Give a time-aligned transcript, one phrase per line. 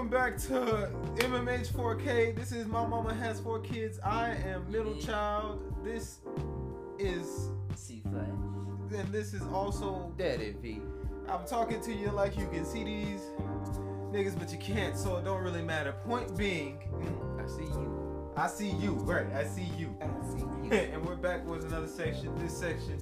[0.00, 0.90] welcome back to
[1.26, 2.34] MMH 4K.
[2.34, 4.00] This is My Mama Has Four Kids.
[4.02, 5.62] I am middle child.
[5.84, 6.20] This
[6.98, 8.26] is, C Flash.
[8.98, 10.10] and this is also.
[10.16, 10.80] Daddy V.
[11.28, 13.20] I'm talking to you like you can see these
[14.10, 15.92] niggas, but you can't, so it don't really matter.
[15.92, 16.78] Point being,
[17.38, 18.32] I see you.
[18.38, 18.94] I see you.
[18.94, 19.94] Right, I see you.
[20.00, 20.72] I see you.
[20.72, 22.34] and we're back with another section.
[22.38, 22.98] This section,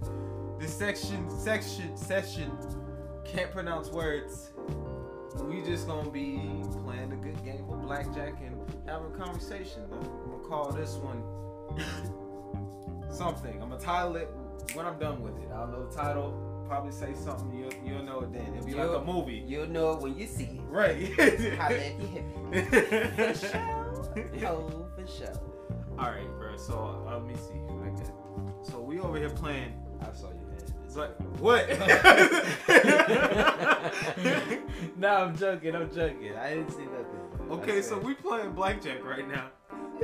[0.58, 2.50] this section, section, session,
[3.24, 4.50] can't pronounce words.
[5.36, 6.40] We just gonna be
[7.88, 8.54] blackjack and
[8.86, 9.82] having a conversation.
[9.90, 11.22] I'm gonna call this one
[13.10, 13.54] something.
[13.62, 14.28] I'm gonna title it
[14.74, 15.48] when I'm done with it.
[15.54, 16.44] I'll know the title.
[16.68, 17.50] Probably say something.
[17.58, 18.52] You'll, you'll know it then.
[18.54, 19.42] It'll be like You'll- a movie.
[19.46, 20.60] You'll know it when you see it.
[20.68, 21.14] Right.
[21.58, 22.60] Holla if you hit me.
[23.16, 24.46] For sure.
[24.46, 25.32] Oh, for sure.
[25.98, 26.56] All right, bro.
[26.58, 27.54] So uh, let me see.
[27.88, 28.10] Okay.
[28.70, 29.72] So we over here playing.
[30.02, 30.74] I saw your head.
[30.84, 31.66] It's like what?
[34.98, 35.74] no, I'm joking.
[35.74, 36.36] I'm joking.
[36.36, 37.27] I didn't see nothing.
[37.50, 39.48] Okay, so we playing blackjack right now,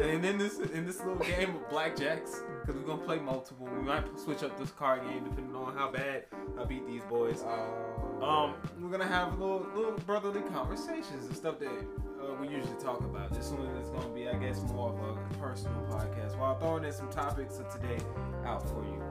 [0.00, 3.66] and in this in this little game of blackjacks, because we're gonna play multiple.
[3.66, 6.24] We might switch up this card game depending on how bad
[6.58, 7.44] I beat these boys.
[7.46, 8.24] Oh.
[8.24, 13.00] Um, we're gonna have little little brotherly conversations and stuff that uh, we usually talk
[13.00, 13.32] about.
[13.34, 16.38] This one is gonna be, I guess, more of a personal podcast.
[16.38, 17.98] While throwing in some topics of today
[18.44, 19.02] out for you.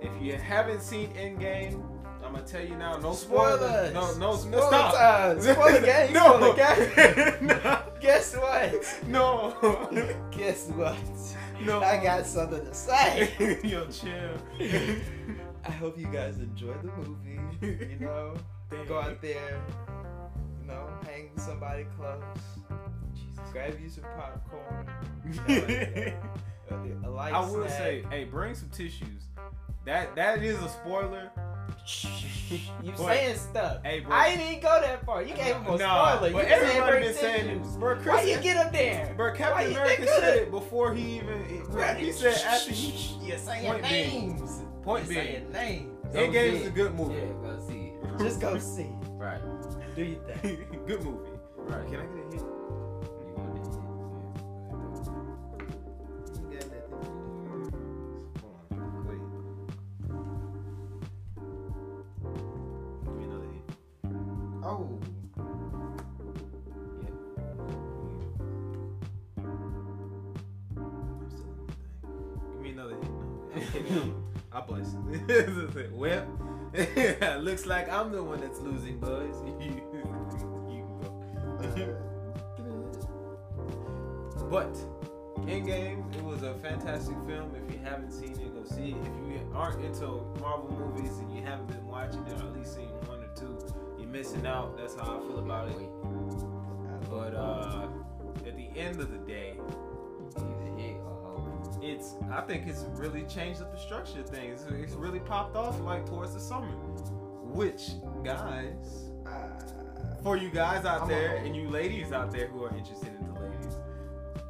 [0.00, 1.80] If you haven't seen Endgame,
[2.32, 2.96] I'm gonna tell you now.
[2.96, 3.60] No spoilers.
[3.60, 3.92] Spoilers.
[3.92, 4.94] No, no, Spoiler stop.
[4.94, 5.40] time.
[5.42, 6.12] Spoiler game.
[6.14, 6.54] no.
[6.54, 6.54] Spoiler
[7.36, 7.46] game.
[7.46, 7.82] no.
[8.00, 9.00] Guess what?
[9.06, 10.16] No.
[10.30, 10.96] Guess what?
[11.62, 11.82] No.
[11.82, 13.58] I got something to say.
[13.62, 14.38] Yo, chill.
[15.66, 17.38] I hope you guys enjoy the movie.
[17.60, 18.34] You know,
[18.88, 19.60] go out there,
[20.60, 22.22] you know, hang with somebody close.
[23.52, 24.88] Grab you some popcorn.
[26.86, 27.78] You know, like, a, a light I will snack.
[27.78, 29.22] say, hey, bring some tissues.
[29.84, 31.30] That that is a spoiler.
[32.82, 33.78] you But- saying stuff.
[33.84, 34.14] Hey, bro.
[34.14, 35.22] I didn't go that far.
[35.22, 36.28] You gave him a Nah, spoiler.
[36.28, 37.58] You but just everybody bring been saying it.
[37.58, 37.76] tissues.
[37.76, 39.12] Bro, Why you get up there?
[39.16, 40.42] Bro, Captain you America said it?
[40.44, 44.36] it before he even right, he said after he You're saying Point being.
[44.36, 44.60] names.
[44.82, 45.52] Point You're being.
[45.52, 45.88] saying names.
[46.14, 47.14] Endgame is a good movie.
[47.14, 48.18] Yeah, go see it.
[48.18, 48.82] Just go see.
[48.82, 48.88] it.
[49.12, 49.40] Right.
[49.96, 50.64] Do your thing.
[50.86, 51.30] good movie.
[51.56, 51.86] Right.
[51.86, 52.21] Can I get
[74.52, 75.90] I bless you.
[75.94, 76.26] well,
[77.40, 79.34] looks like I'm the one that's losing, boys.
[79.46, 79.82] you can go.
[84.50, 84.74] But
[85.46, 87.54] Endgame, it was a fantastic film.
[87.56, 88.96] If you haven't seen it, go see it.
[88.96, 90.06] If you aren't into
[90.40, 93.58] Marvel movies and you haven't been watching it, or at least seen one or two,
[93.98, 94.76] you're missing out.
[94.76, 95.76] That's how I feel about it.
[97.10, 97.88] But uh,
[98.46, 99.54] at the end of the day,
[102.02, 104.66] it's I think it's really changed up the structure of things.
[104.80, 106.68] It's really popped off like towards the summer.
[106.68, 107.90] Which
[108.24, 109.10] guys,
[110.22, 113.32] for you guys out I'm there and you ladies out there who are interested in
[113.32, 113.76] the ladies,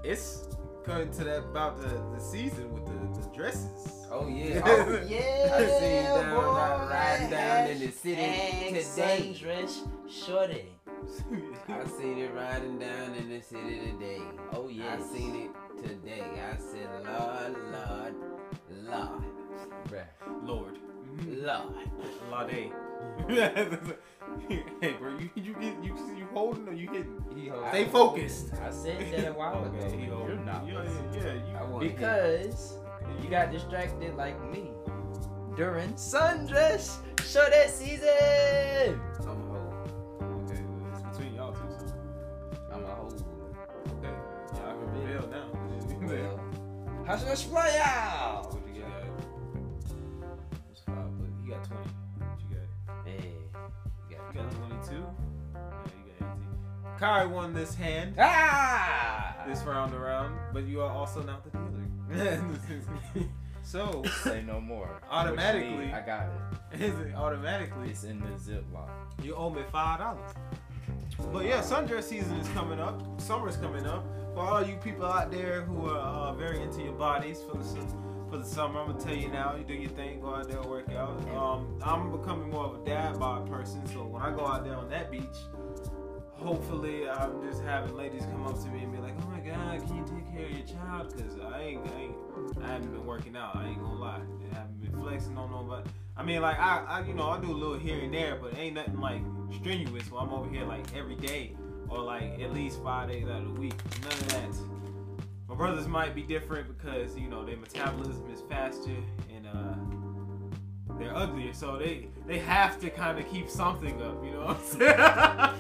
[0.05, 0.49] it's
[0.85, 4.07] coming to that about the, the season with the, the dresses.
[4.11, 4.61] Oh yeah.
[4.65, 6.43] Oh, yeah, I see you down, boy.
[6.43, 9.35] ri- riding down in the city today.
[9.35, 10.67] Sundress Shorty.
[11.69, 13.12] I seen it riding down
[13.51, 14.23] in the city today.
[14.53, 14.97] Oh yeah.
[14.99, 16.23] I seen it today.
[16.23, 18.15] I said, Lord, Lord,
[18.85, 19.25] Lord.
[19.89, 20.47] Bruh.
[20.47, 20.79] Lord.
[21.17, 21.45] Mm-hmm.
[21.45, 22.49] Lord.
[22.49, 22.73] Lade.
[24.81, 27.23] hey bro, you you you you, you holding or you hitting?
[27.37, 28.53] He hold- Stay focused.
[28.63, 29.77] I said that a while ago.
[29.87, 31.61] Okay, You're not Yeah, yeah, yeah.
[31.61, 32.79] I You, want Because
[33.23, 34.71] you got distracted like me
[35.57, 39.01] during sundress Shorty season.
[47.07, 48.53] How's your play out?
[48.53, 48.91] What you got?
[50.69, 50.97] What's five?
[51.19, 51.91] But you got twenty.
[52.19, 53.07] What you got?
[53.07, 53.33] Hey,
[54.11, 55.05] You got twenty-two.
[55.55, 55.61] Yeah,
[55.99, 56.99] you got eighteen.
[56.99, 59.37] Kai won this hand, Ah!
[59.47, 63.29] this round around, but you are also not the dealer.
[63.63, 65.01] so Say no more.
[65.11, 65.87] Automatically.
[65.89, 66.29] You I got
[66.73, 66.81] it.
[66.81, 68.89] is it automatically It's in the Ziploc.
[69.23, 70.31] you owe me five dollars.
[71.33, 73.21] But yeah, sundress season is coming up.
[73.21, 74.05] Summer's coming up.
[74.35, 77.65] For all you people out there who are uh, very into your bodies for the
[78.31, 79.57] for the summer, I'm gonna tell you now.
[79.57, 80.21] You do your thing.
[80.21, 81.11] Go out there work out.
[81.37, 84.75] Um, I'm becoming more of a dad bod person, so when I go out there
[84.75, 85.37] on that beach,
[86.43, 89.87] hopefully I'm just having ladies come up to me and be like, "Oh my God,
[89.87, 92.15] can you take care of your child?" Because I ain't, I ain't,
[92.63, 93.57] I haven't been working out.
[93.57, 94.21] I ain't gonna lie.
[94.51, 95.89] I haven't been flexing on nobody.
[96.17, 98.57] I mean, like I, I, you know, I do a little here and there, but
[98.59, 99.23] ain't nothing like
[99.55, 100.11] strenuous.
[100.11, 101.55] Where I'm over here like every day
[101.89, 103.75] or like at least five days out of the week.
[104.03, 104.73] None of that.
[105.49, 108.97] My brothers might be different because you know their metabolism is faster
[109.35, 109.75] and uh,
[111.03, 114.25] they're uglier, so they they have to kind of keep something up.
[114.25, 115.57] You know what I'm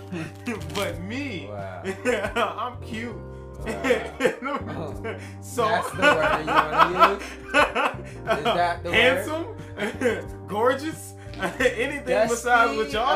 [0.46, 0.58] saying?
[0.74, 1.82] but me, Wow.
[2.58, 3.14] I'm cute.
[3.14, 3.24] Wow.
[5.40, 7.22] so That's the word you wanna use?
[8.38, 8.94] Is that the word?
[8.98, 9.46] handsome,
[10.48, 13.06] gorgeous, anything Dusty, besides what y'all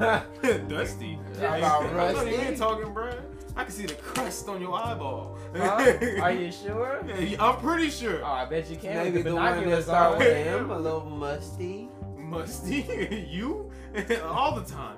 [0.00, 0.58] uh, two.
[0.68, 1.18] Dusty.
[1.40, 2.56] How about I know you rusty?
[2.56, 3.10] talking, bro.
[3.56, 5.38] I can see the crust on your eyeball.
[5.56, 5.92] Huh?
[6.20, 7.02] Are you sure?
[7.18, 8.20] Yeah, I'm pretty sure.
[8.22, 8.96] Oh, I bet you can.
[8.96, 10.18] Maybe with the one that binoculars start on.
[10.18, 11.88] with M, a little musty.
[12.18, 13.70] Musty, you
[14.24, 14.96] all the time.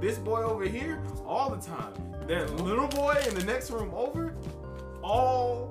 [0.00, 1.92] this boy over here, all the time.
[2.26, 4.34] That little boy in the next room over,
[5.02, 5.70] all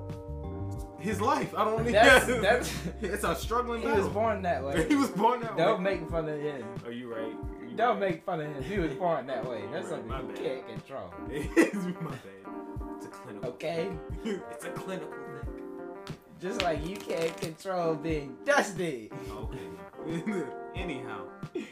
[0.98, 1.54] his life.
[1.56, 2.72] I don't need That's, that's,
[3.02, 4.04] It's a struggling he battle.
[4.04, 4.88] was born that way.
[4.88, 5.96] he was born that Don't way.
[5.98, 6.64] make fun of him.
[6.86, 7.34] Are you right?
[7.76, 8.62] You Don't make fun of him.
[8.62, 9.60] He was born that way.
[9.70, 10.36] That's something my you bad.
[10.38, 11.12] can't control.
[11.30, 12.54] It's my bad.
[12.96, 13.50] It's a clinical.
[13.50, 13.90] Okay?
[14.24, 16.14] it's a clinical thing.
[16.40, 19.10] Just like you can't control being dusty.
[19.30, 20.44] Okay.
[20.74, 21.26] Anyhow,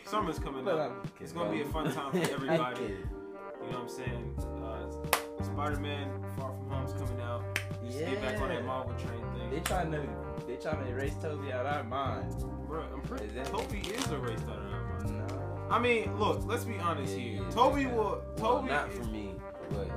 [0.04, 1.06] summer's coming up.
[1.20, 2.82] It's gonna be a fun time for everybody.
[2.82, 4.34] You know what I'm saying?
[4.62, 6.08] Uh, Spider-Man:
[6.38, 7.42] Far From Home's coming out.
[7.86, 8.66] Just Get back on that Yeah.
[8.66, 9.64] Marvel train They thing.
[9.64, 10.06] trying to
[10.46, 12.44] they trying to erase Tobey out of our minds.
[12.66, 13.28] Bro, I'm pretty.
[13.44, 15.10] Tobey is a race starter now, bro.
[15.10, 15.33] No.
[15.70, 16.42] I mean, look.
[16.44, 17.42] Let's be honest Yeah, here.
[17.42, 17.94] yeah, Tobey yeah.
[17.94, 18.22] will.
[18.38, 18.68] Well, Tobey.
[18.68, 19.34] not for me,
[19.70, 19.88] but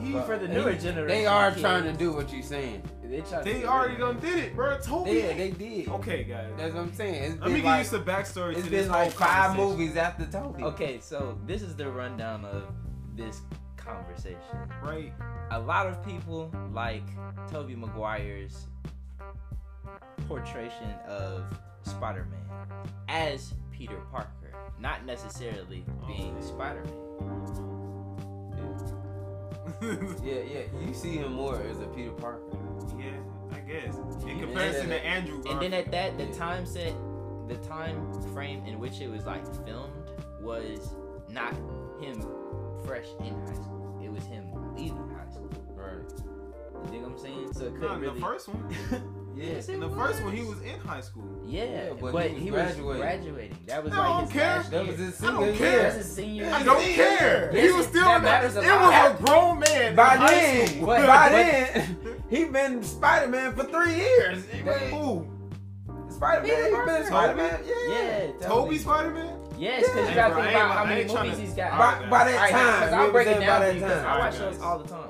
[0.00, 0.12] he.
[0.12, 2.82] But for the newer they, generation, they are kids, trying to do what you're saying.
[3.02, 4.78] They they to already done did it, bro.
[4.78, 5.12] Tobey.
[5.12, 5.88] Yeah, they did.
[5.88, 6.50] Okay, guys.
[6.58, 7.22] That's what I'm saying.
[7.22, 9.26] It's Let been me like, give you some backstory it's to been this like whole
[9.26, 10.62] five movies after Tobey.
[10.62, 12.64] Okay, so this is the rundown of
[13.16, 13.40] this
[13.76, 14.36] conversation.
[14.82, 15.12] Right.
[15.50, 17.04] A lot of people like
[17.50, 18.66] Tobey Maguire's
[20.28, 20.70] portrayal
[21.06, 21.44] of
[21.82, 22.44] Spider-Man
[23.08, 24.47] as Peter Parker,
[24.80, 26.46] not necessarily being Okay.
[26.46, 27.04] Spider-Man.
[30.24, 30.60] Yeah, yeah.
[30.86, 32.42] You see him more as a Peter Parker.
[32.98, 33.10] yeah,
[33.52, 33.96] I guess.
[34.22, 34.40] In Yeah.
[34.44, 36.32] comparison to Andrew And then at that, the Yeah.
[36.32, 36.94] time set,
[37.48, 39.92] the time frame in which it was like filmed
[40.40, 40.94] was
[41.28, 41.52] not
[42.00, 42.20] him
[42.84, 44.00] fresh in high school.
[44.02, 45.50] It was him leaving high school.
[45.74, 46.02] Right.
[46.84, 47.52] You dig what I'm saying?
[47.52, 48.20] So it Nah, couldn't the really.
[48.20, 49.14] first one.
[49.38, 50.50] yes, In it the first one, he was.
[50.56, 51.24] was in high school.
[51.46, 53.00] Yeah, Yeah, but, but he, he was was graduating.
[53.00, 53.58] graduating.
[53.66, 54.56] That was I like don't his care.
[54.56, 55.70] last That was his I don't care.
[55.72, 55.82] year.
[55.82, 56.94] That's his senior I don't Yeah.
[56.96, 57.50] care.
[57.54, 59.12] Yes, he was still that in matters a It lot.
[59.12, 59.94] was a grown man.
[59.96, 60.86] By in then, school.
[60.86, 61.96] But- by but- then,
[62.30, 64.44] he been Spider Man for three years.
[64.90, 65.26] Who?
[66.10, 67.60] Spider Man, he been Spider Man.
[67.66, 67.74] Yeah.
[68.40, 69.34] Yeah, Tobey Spider Man?
[69.58, 70.08] Yes, because Yeah.
[70.10, 71.70] you gotta think about how many movies he's got.
[71.78, 74.04] By, by that time, because I'll was break it saying by down because.
[74.04, 75.07] I watch Alright, those all the time.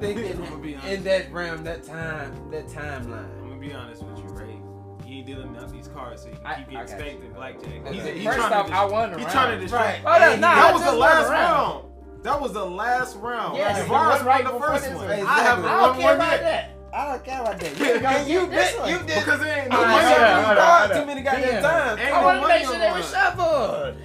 [0.00, 3.28] Think in, in that realm, that time, that timeline.
[3.40, 4.58] I'm gonna be honest with you, right?
[5.04, 7.24] He ain't dealing out these cards so you can I- keep I getting got spanked
[7.24, 7.64] in blackjack.
[7.86, 7.94] Okay.
[7.94, 9.32] He's, he's First trying off, to I dis- won He's around.
[9.32, 10.04] trying to distract.
[10.04, 11.52] Oh, no, And nah, that was the last around.
[11.52, 11.84] round.
[12.24, 13.56] That was the last round.
[13.56, 14.96] Yes, If it I was was right the before first one.
[14.96, 15.10] one.
[15.10, 15.70] I haven't Exactly.
[15.70, 16.40] I don't care about yet.
[16.42, 16.72] that.
[16.92, 17.78] I don't care about that.
[17.78, 18.88] You You got- you this did, one.
[18.90, 20.98] you did Because it ain't no Alright, money hold on, on hold these on, cards.
[20.98, 21.60] too many goddamn Yeah.
[21.60, 22.00] times.
[22.00, 23.96] Ain't I no wanted to make sure they were shuffled.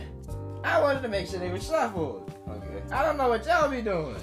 [0.63, 2.31] I wanted to make sure they were shuffled.
[2.47, 2.83] Okay.
[2.93, 4.15] I don't know what y'all be doing.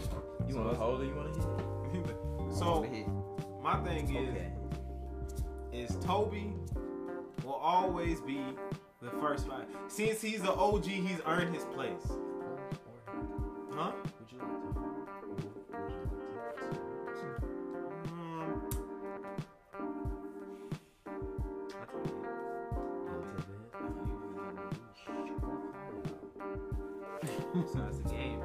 [0.49, 1.28] You want to hold or you want
[3.89, 4.51] thing is, Okay.
[5.73, 6.53] is Tobey
[7.45, 8.41] will always be
[9.01, 9.65] the first five.
[9.89, 12.07] Since he's the OG, he's earned his place.
[13.73, 13.93] Huh?
[14.21, 14.49] Would you like
[27.73, 28.41] so that's the game.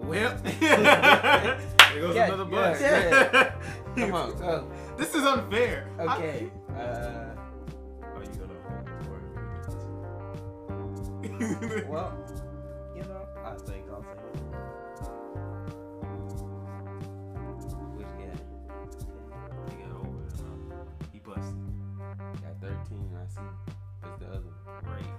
[0.00, 2.80] Well, there goes Yeah, another yeah, bus.
[2.80, 3.52] yeah.
[3.96, 4.70] Come on, go.
[4.98, 5.88] This is unfair.
[5.98, 6.02] to?
[6.12, 6.50] Okay.
[6.74, 6.76] Uh,
[8.02, 9.20] Are you gonna hold or
[11.22, 12.12] I- well,
[12.96, 14.40] you know, I think I'll say it.
[17.94, 18.36] Which guy?
[19.70, 20.32] he got over it.
[20.36, 20.84] huh?
[21.12, 21.64] He busted.
[22.42, 23.40] Got 13, I see.
[24.00, 24.84] What's the other one?
[24.84, 25.12] Right.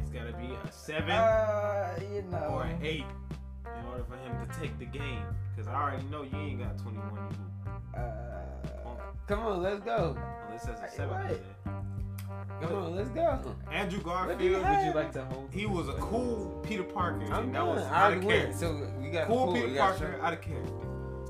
[0.00, 2.48] It's got to be a seven Uh, you know.
[2.50, 3.04] or an eight
[3.66, 5.22] in order for him to take the game.
[5.54, 7.04] Because I already know you ain't got 21.
[7.63, 7.63] You
[7.96, 8.00] Uh,
[9.26, 10.16] Come on, let's go.
[10.46, 11.08] unless that's a seven.
[11.16, 11.28] what?
[11.28, 11.38] there.
[12.68, 13.54] Come on, let's go.
[13.70, 14.62] Andrew What you Garfield.
[14.64, 14.78] have?
[14.78, 15.50] would you like to hold?
[15.52, 18.56] He was a cool Peter Parker, I'm and that was I out of character.
[18.56, 20.72] So we got Cool we Peter got Parker, out of character.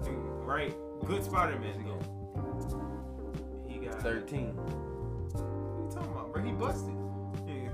[0.06, 0.74] And, Right?
[1.06, 3.68] Good Spider-Man though.
[3.68, 4.00] He got.
[4.02, 4.54] 13.
[4.56, 6.42] What you talking about, bro?
[6.42, 6.94] He busted.
[7.46, 7.70] Yeah.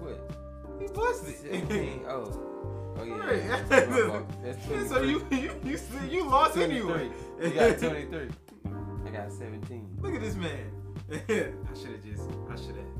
[0.00, 0.80] What?
[0.80, 1.36] He busted.
[1.38, 2.04] 17.
[2.08, 2.94] Oh.
[2.98, 3.14] Oh yeah.
[3.14, 3.36] Right.
[3.42, 3.62] yeah.
[3.68, 4.26] That's my fault.
[4.42, 4.88] That's Yeah, 23.
[4.88, 5.78] so you you you,
[6.08, 7.10] you lost anyway.
[7.42, 8.28] You got 23.
[9.06, 9.98] I got 17.
[10.00, 10.70] Look at this man.
[11.10, 11.18] I
[11.78, 12.28] should have just.
[12.50, 12.98] I should have.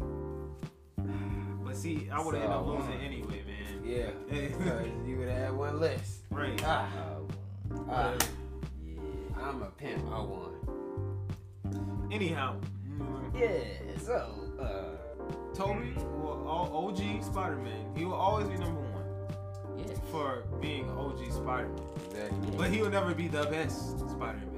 [0.97, 3.83] But But see, I would have So, ended up losing um, anyway, man.
[3.85, 6.21] Yeah, because you would have had one less.
[6.31, 6.61] Right.
[6.65, 6.89] Ah,
[7.73, 8.15] Uh, ah,
[8.85, 9.01] yeah.
[9.43, 10.05] I'm a pimp.
[10.13, 10.53] I won.
[12.13, 12.57] Anyhow,
[13.35, 13.59] Yeah.
[13.99, 14.97] So, uh,
[15.55, 18.96] Tobey, well, OG Spider-Man, he will always be number one
[19.79, 19.95] yeah.
[20.11, 21.81] for being OG Spider-Man.
[22.11, 22.51] Exactly.
[22.57, 24.53] But he will never be the best Spider-Man.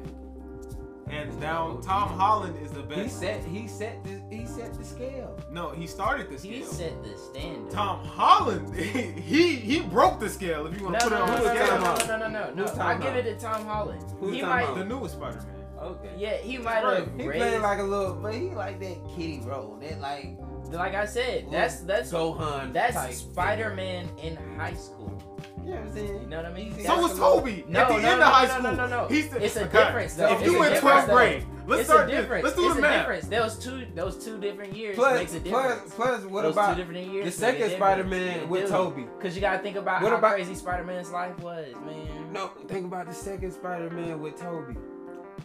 [1.08, 3.00] Hands down, Tom Holland is the best.
[3.00, 5.34] He set he set the he set the scale.
[5.50, 6.52] No, he started the scale.
[6.52, 7.70] He set the standard.
[7.70, 10.66] Tom Holland, he he broke the scale.
[10.66, 11.94] If you want No, to put no, it on no, the no, scale, no, no,
[11.96, 12.62] no, no, no, no.
[12.66, 14.04] Who's I give it to Tom Holland.
[14.20, 14.76] Who's he talking might, about?
[14.76, 15.46] the newest Spider-Man.
[15.80, 16.10] Okay.
[16.16, 17.38] yeah, he might have He raised.
[17.44, 19.78] played like a little, but he like that kitty role.
[19.80, 20.36] That like
[20.70, 22.72] like I said, that's that's Gohan.
[22.72, 25.22] that's Spider-Man in high school.
[25.64, 26.20] You know what I'm saying?
[26.22, 26.72] You know what I mean?
[26.74, 28.62] So So was Tobey No, at the no, end no, of high no, school.
[28.62, 29.06] no, no, no.
[29.08, 30.32] He's the, It's a okay, difference, though.
[30.32, 31.14] If It's you a in difference, 12th though.
[31.14, 32.20] grade, let's it's start a this.
[32.20, 32.44] difference.
[32.44, 32.98] Let's do it's the a math.
[33.00, 33.26] difference.
[33.28, 35.94] Those two, those two different years Plus, makes a difference.
[35.94, 37.24] plus, what those about two different years?
[37.26, 39.06] the second Spider-Man with Tobey?
[39.18, 42.32] Because you gotta think about What how about- crazy Spider-Man's life was, man.
[42.32, 44.74] No, think about the second Spider-Man with Tobey.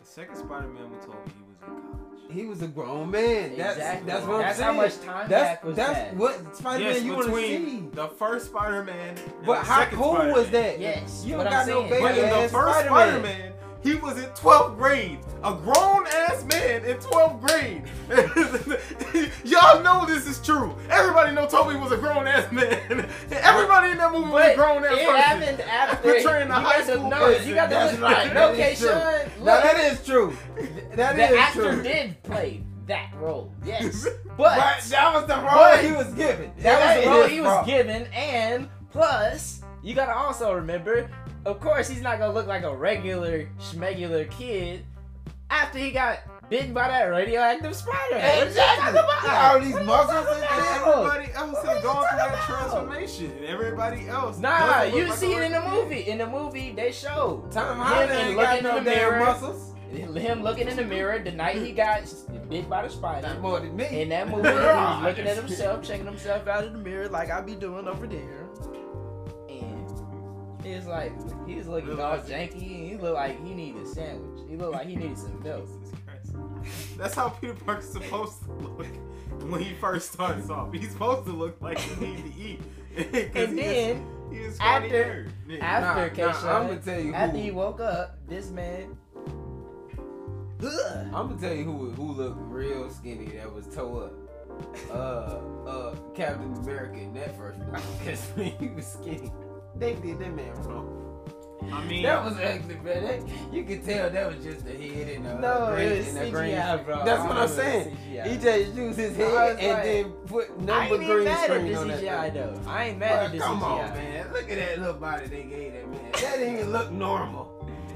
[0.04, 2.32] The second Spider-Man with Tobey, he was in college.
[2.32, 3.58] He was a grown oh, man.
[3.58, 4.12] That's Exactly.
[4.12, 5.00] that's what That's I'm how saying.
[5.00, 6.16] much time that's back was that's that.
[6.18, 7.84] what Spider-Man yes, you want to see.
[7.94, 9.18] the first Spider-Man.
[9.18, 10.34] and But the how cool Spider-Man.
[10.38, 10.80] was that?
[10.80, 12.90] Yes, you don't I'm got no saying- baby But in the ass first Spider-Man.
[13.22, 13.53] Spider-Man,
[13.84, 15.20] he was in 12th grade.
[15.44, 17.84] A grown ass man in 12th grade.
[19.44, 20.76] Y'all know this is true.
[20.90, 22.70] Everybody know Tobey was a grown ass man.
[23.32, 25.16] Everybody in that movie was a grown ass it person.
[25.22, 26.12] happened after.
[26.14, 27.18] Portraying a high school know.
[27.20, 27.48] person.
[27.50, 28.02] You got to That's look.
[28.12, 28.34] right.
[28.34, 29.44] That Okay, true.
[29.44, 30.38] Now that is true.
[30.96, 31.84] That the is actor true.
[31.84, 33.52] did play that role.
[33.66, 36.52] Yes, But but that was the role but- he was given.
[36.60, 41.10] that was the role he was given, and plus, you gotta also remember,
[41.46, 44.86] of course, he's not gonna look like a regular schmegular kid
[45.50, 46.20] after he got
[46.50, 48.46] bitten by that radioactive spider.
[48.46, 49.00] Exactly.
[49.30, 50.44] All these muscles and.
[50.44, 53.32] Everybody else has gone through that transformation.
[53.46, 54.40] Everybody else.
[54.40, 56.02] Nah, you like see it in the movie.
[56.10, 59.20] In the movie, they showed Tom Holland ain't looking got in no the damn mirror.
[59.26, 59.74] muscles.
[59.92, 62.02] him looking in the mirror the night he got
[62.50, 63.28] bit by the spider.
[63.28, 64.02] Not more than me.
[64.02, 67.32] In that movie, he was looking at himself, checking himself out of the mirror like
[67.32, 68.48] I be doing over there.
[70.66, 71.12] And it's like
[71.48, 74.42] he's looking all janky and he looked like he needed a sandwich.
[74.50, 75.68] He looked like he needed some milk.
[76.64, 78.86] Jesus That's how Peter Parker's supposed to look
[79.50, 80.72] when he first starts off.
[80.74, 82.62] He's supposed to look like he needs to eat.
[82.96, 83.06] And
[83.36, 85.52] he is- then he is scrawny after- nerd.
[85.52, 85.66] Yeah.
[85.66, 87.44] after Nah, nah, Keisha, I'ma tell you after who.
[87.44, 88.98] he woke up, this man
[90.64, 90.70] Ugh.
[91.08, 94.14] I'm gonna tell you who who looked real skinny that was toe up.
[94.92, 99.32] Uh, uh, Captain America in that first movie because he was skinny.
[99.76, 101.00] They did that man wrong.
[101.72, 103.04] I mean, That was actually man.
[103.06, 106.30] That, you could tell that was just a head and a No, was and the
[106.30, 106.56] green.
[106.86, 107.06] Bro.
[107.06, 107.98] That's what I'm saying.
[108.12, 108.28] CGI.
[108.28, 112.00] He just used his head and like- then put number green screen on that.
[112.02, 112.60] CGI though.
[112.68, 113.64] I ain't mad at But the come CGI.
[113.90, 114.34] on, man.
[114.34, 116.00] Look at that little body they gave that man.
[116.12, 117.50] That didn't even look normal.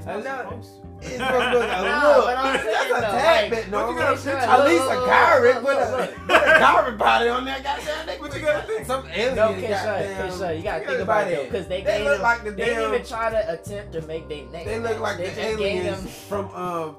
[0.06, 0.60] I know.
[1.00, 2.22] It's supposed to look a No, little.
[2.24, 3.94] but I'm saying That's a tad like, bit normal.
[3.94, 4.32] gotta Okay, sure.
[4.32, 6.44] picture- At least a Look, look, Kyrie look, a look.
[6.58, 7.60] Kyrie body on there.
[7.62, 7.97] Goddamn,
[8.52, 8.86] gotta think?
[8.86, 9.36] Some alien.
[9.36, 12.14] No, Kesha, Kesha, you gotta Look think at about it because they, They gave look
[12.14, 14.66] them, like the they didn't even try to attempt to make their name.
[14.66, 16.06] They look like they the just gave aliens them.
[16.08, 16.96] from um,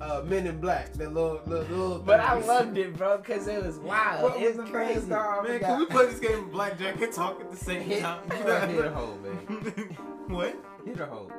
[0.00, 0.92] uh, Men in Black.
[0.92, 1.98] The little little little.
[1.98, 4.22] But I loved it, bro, because it was wild.
[4.22, 4.94] What it was was crazy.
[4.94, 5.48] first dog?
[5.48, 8.20] man, can we play this game of blackjack and talk at the same Hit, time?
[8.30, 9.36] hit a hole, man.
[10.28, 10.56] what?
[10.84, 11.30] Hit a hole.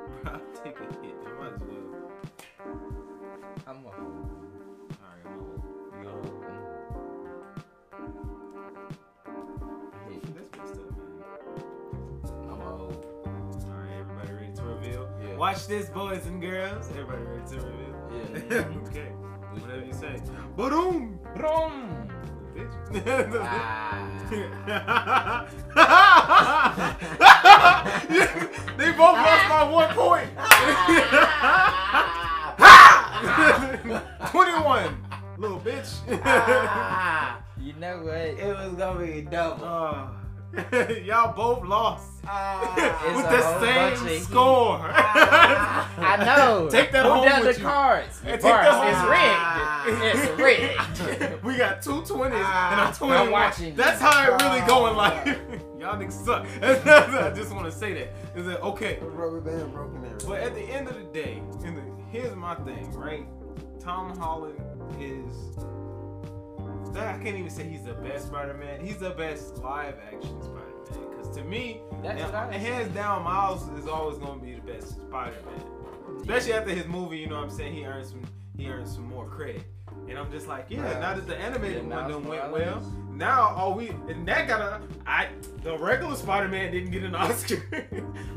[15.40, 16.90] Watch this, boys and girls.
[16.90, 17.94] Everybody ready to reveal?
[18.50, 18.58] Yeah.
[18.88, 19.08] okay.
[19.56, 20.20] Whatever you say.
[20.54, 21.18] Boom!
[21.34, 22.10] Brum.
[22.54, 22.74] Bitch.
[23.42, 23.96] Ah.
[28.76, 30.28] they both lost by one point.
[34.30, 35.06] 21.
[35.38, 36.20] Little bitch.
[36.22, 37.42] Ah.
[37.58, 38.14] you know what?
[38.14, 39.64] It was gonna be double.
[39.64, 40.19] Uh,
[41.04, 42.06] y'all both lost.
[42.22, 44.22] It's with the whole bunch of same heat.
[44.22, 44.78] score.
[44.92, 46.68] I know.
[46.70, 47.66] Take that Who home does with the you.
[47.68, 48.20] cards?
[48.20, 48.72] Hey, take Bart, that
[49.86, 50.12] home.
[50.12, 50.38] it's rigged.
[50.38, 51.42] It's rigged.
[51.44, 53.26] we got two 20s and a Ah, 21.
[53.26, 54.06] I'm watching That's you.
[54.06, 54.66] how it really Ah.
[54.66, 55.26] going like.
[55.80, 56.46] Y'all niggas suck.
[56.62, 58.12] I just want to say that.
[58.36, 58.98] Is that okay?
[59.00, 60.16] Rubber band broken there.
[60.26, 63.26] But at the end of the day, in the, here's my thing, right?
[63.80, 64.60] Tom Holland
[65.00, 65.34] is.
[66.96, 68.84] I can't even say he's the best Spider-Man.
[68.84, 71.10] He's the best live action Spider-Man.
[71.10, 75.64] Because to me, now, hands down, Miles is always going to be the best Spider-Man.
[76.20, 77.74] Especially after his movie, you know what I'm saying?
[77.74, 78.22] He earned some
[78.56, 79.62] he earned some more credit.
[80.10, 81.00] And I'm just like, yeah, Miles.
[81.00, 82.80] now that the animated Yeah, one done went well,
[83.12, 85.28] now all we and that got a I
[85.62, 87.62] the regular Spider-Man didn't get an Oscar.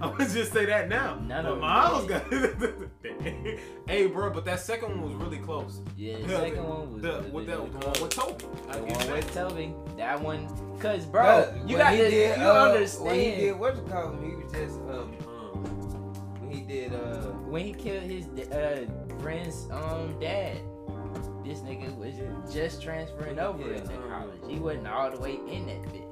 [0.01, 1.15] I'm gonna just say that now.
[1.15, 2.31] None but of them Miles got
[3.87, 5.81] Hey bro, but that second one was really close.
[5.97, 8.45] Yeah, the Yeah, second one was The, was with really that, the one with Tobey.
[8.71, 9.11] The one that.
[9.15, 9.73] with Tobey.
[9.97, 10.47] That one,
[10.79, 13.81] cause bro, But you got to did, you uh, understand When he did what you
[13.83, 15.63] call him, he was just um, um
[16.41, 18.85] when he did uh when he killed his uh,
[19.21, 20.57] friend's um dad.
[21.43, 22.15] This nigga was
[22.53, 24.39] just transferring Yeah, over into um, college.
[24.47, 26.03] He wasn't all the way in that bit.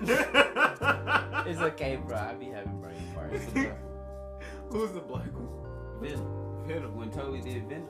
[1.46, 2.16] It's okay, bro.
[2.16, 3.74] I be having brain farts.
[4.70, 6.00] Who's the black one?
[6.00, 6.66] Venom.
[6.66, 6.96] Venom.
[6.96, 7.88] When Tobey did Venom,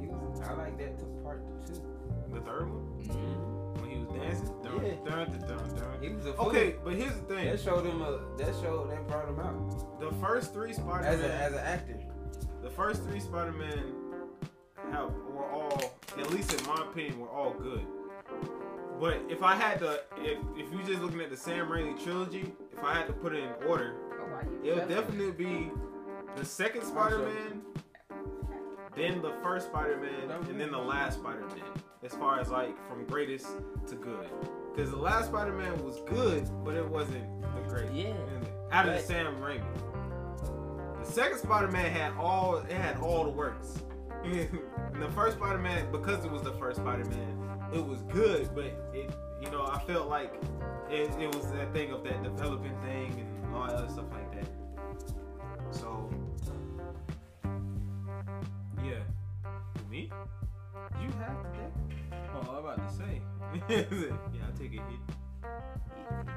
[0.00, 1.74] he was I like that too, part two.
[2.32, 2.86] The third one?
[3.02, 3.80] Mhm.
[3.80, 4.54] When he was dancing?
[4.62, 4.94] Dun, Yeah.
[5.04, 6.00] dun, dun, dun, dun.
[6.02, 6.46] He was a fool.
[6.46, 7.44] Okay, but here's the thing.
[7.50, 11.12] That showed him a that showed that brought him out The first three as Spider-Man,
[11.12, 11.98] a as an actor.
[12.62, 13.94] The first three Spider-Man
[14.90, 17.84] have were all, at least in my opinion, were all good.
[19.00, 22.52] But if I had to, if if you just looking at the Sam Raimi trilogy,
[22.72, 25.70] if I had to put it in order, Oh, it would definitely be
[26.36, 27.62] the second Spider-Man,
[28.96, 31.64] then the first Spider-Man, and then the last Spider-Man.
[32.04, 33.46] As far as like from greatest
[33.86, 34.28] to good,
[34.74, 37.94] because the last Spider-Man was good, but it wasn't the greatest.
[37.94, 38.12] Yeah.
[38.72, 39.91] Out of the Sam Raimi.
[41.04, 43.82] The second Spider-Man had all it had all the works.
[45.00, 49.50] The first Spider-Man, because it was the first Spider-Man, it was good, but it you
[49.50, 50.32] know, I felt like
[50.88, 54.30] it, it was that thing of that developing thing and all that other stuff like
[54.32, 54.48] that.
[55.72, 56.08] So
[58.84, 59.00] yeah.
[59.90, 60.08] Me?
[61.00, 61.72] You have that?
[62.32, 63.20] Oh, I'm about to say.
[63.68, 66.26] yeah, I take a hit.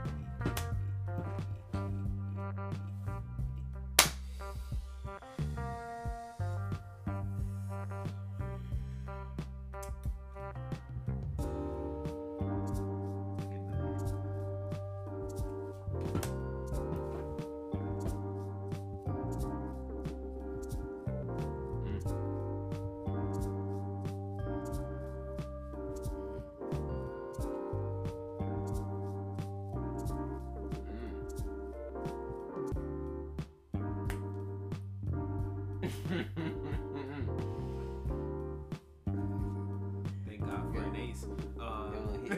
[41.60, 41.92] Uh,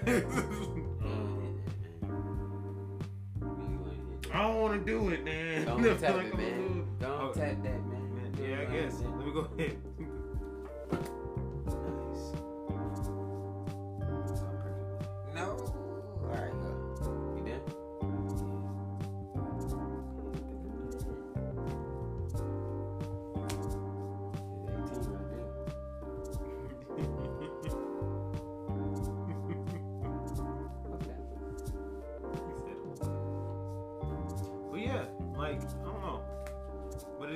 [4.33, 5.65] I don't want to do it, man.
[5.65, 6.67] Don't tap like it, man.
[6.67, 6.83] gonna.
[6.99, 8.15] Don't Oh, tap that, man.
[8.15, 8.99] man, Yeah, I guess.
[9.01, 9.77] Let me go ahead.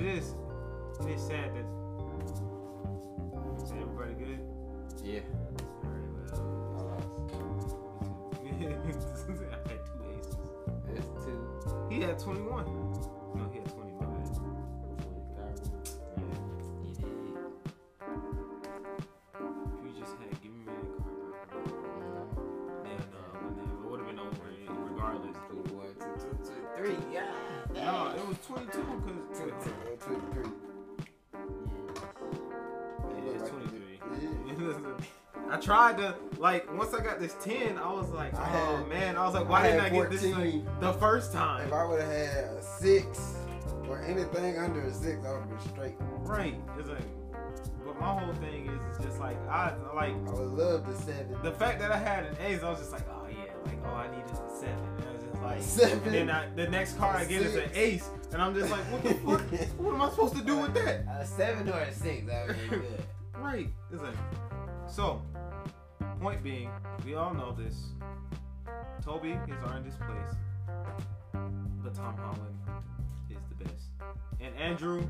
[0.02, 0.34] It is,
[1.00, 1.64] it is sad that.
[3.62, 4.40] Is everybody good?
[5.04, 5.20] Yeah.
[6.34, 7.76] All I lost.
[8.42, 10.36] I had two aces.
[10.92, 11.38] That's two.
[11.88, 12.64] He had 21.
[12.66, 12.81] No,
[35.62, 39.16] tried to like once I got this 10, I was like, I oh had- man,
[39.16, 40.68] I was like, why I didn't I had get this 14.
[40.80, 41.66] the first time?
[41.66, 43.36] If I would have had a six
[43.88, 45.94] or anything under a six, I would have been straight.
[46.20, 46.54] Right.
[46.78, 46.98] It's like,
[47.84, 51.36] but my whole thing is it's just like I like I would love the seven.
[51.42, 52.62] the fact that I had an ace.
[52.62, 54.78] I was just like, oh yeah, like all I need is a seven.
[54.98, 56.02] And I was just like, Seven?
[56.04, 58.80] And then I, the next card I get is an ace, and I'm just like,
[58.84, 59.14] what the
[59.60, 59.70] fuck?
[59.78, 61.04] What am I supposed to do with that?
[61.20, 63.02] A seven or a six, that would be good.
[63.38, 63.68] Right.
[63.92, 64.14] It's like,
[64.88, 65.20] so,
[66.22, 66.70] point being,
[67.04, 67.74] we all know this.
[69.04, 70.36] Tobey has earned his place,
[71.82, 72.56] but Tom Holland
[73.28, 73.86] is the best.
[74.40, 75.04] And Andrew,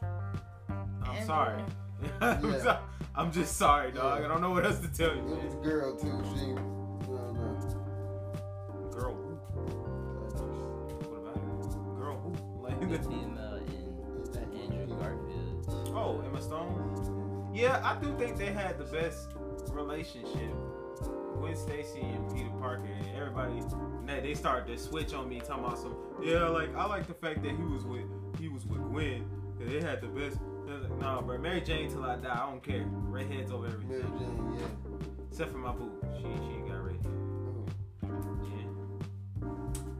[0.00, 1.26] I'm Andrew.
[1.26, 1.62] sorry.
[2.22, 2.58] I'm, Yeah.
[2.62, 2.78] so-
[3.14, 4.20] I'm just sorry, dog.
[4.20, 4.24] Yeah.
[4.24, 5.62] I don't know what else to tell you, It was man.
[5.62, 6.22] a girl too.
[6.34, 8.90] She, no, no.
[8.90, 9.14] Girl.
[11.04, 11.42] What about it?
[12.00, 12.16] Girl.
[12.62, 13.84] Like, The female in
[14.34, 15.92] uh, Andrew Garfield.
[15.94, 17.13] oh, Emma Stone.
[17.54, 19.28] Yeah, I do think they had the best
[19.70, 20.50] relationship.
[21.38, 23.60] Gwen Stacy and Peter Parker and everybody,
[24.06, 25.96] they, they started to switch on me, talking about some.
[26.22, 28.04] Yeah, like I like the fact that he was with
[28.40, 29.24] he was with Gwen.
[29.58, 30.38] That they had the best
[31.00, 31.38] No, bro.
[31.38, 32.32] Mary Jane till I die.
[32.32, 32.84] I don't care.
[32.88, 33.88] Redheads over everything.
[33.88, 34.66] Mary Jane, yeah.
[35.30, 35.92] Except for my boo.
[36.16, 37.12] She she ain't got red hair.
[38.04, 38.14] Oh.
[39.42, 39.48] Yeah.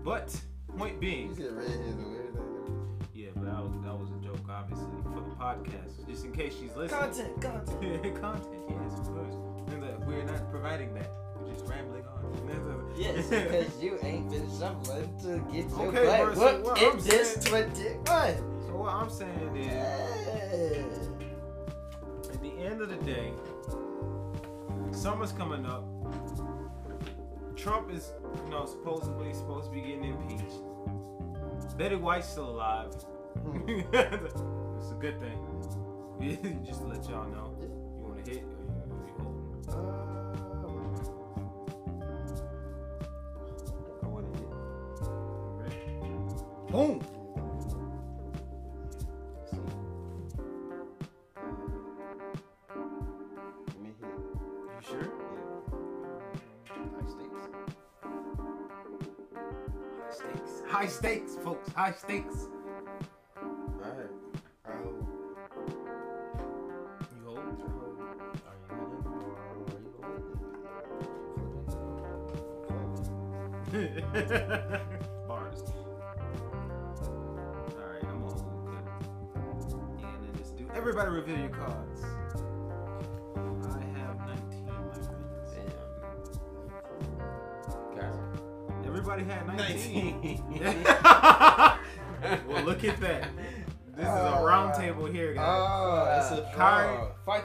[0.05, 0.37] But
[0.77, 1.29] point being.
[1.31, 2.99] You said redheads or everything.
[3.13, 6.55] yeah, but that was that was a joke, obviously, for the podcast, just in case
[6.59, 7.01] she's listening.
[7.01, 8.15] Content, content.
[8.21, 9.35] content, yes, of course.
[9.69, 11.11] That we're not providing that.
[11.41, 12.15] We're just rambling on.
[12.97, 16.91] Yes, because you ain't been shuffling to get your Okay, butt bro, so what in
[16.93, 18.07] I'm this saying- 21.
[18.07, 20.87] so what I'm saying is, Yeah.
[22.33, 23.33] at the end of the day,
[24.93, 25.85] summer's coming up.
[27.57, 28.13] Trump is,
[28.45, 30.61] you know, supposedly supposed to be getting impeached.
[31.77, 32.93] Betty White's still alive.
[33.69, 35.39] It's a good thing.
[36.67, 37.57] Just to let y'all know.
[37.61, 37.69] You
[38.03, 39.65] want to hit or you, you holding?
[39.69, 39.75] Uh,
[44.03, 44.49] I want to hit.
[46.71, 47.01] Boom.
[53.67, 54.13] Let me hit.
[54.71, 55.09] You sure?
[56.69, 57.43] High stakes.
[59.99, 60.53] High stakes.
[60.69, 61.73] High stakes, folks.
[61.73, 62.49] High stakes.